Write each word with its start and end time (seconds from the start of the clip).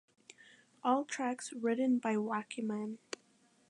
All 0.83 1.05
tracks 1.05 1.53
written 1.53 1.99
by 1.99 2.17
Wakeman. 2.17 2.97